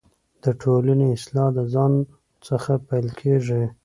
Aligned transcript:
دټولنۍ 0.43 1.07
اصلاح 1.17 1.47
دځان 1.57 1.93
څخه 2.47 2.73
پیل 2.87 3.07
کیږې 3.19 3.63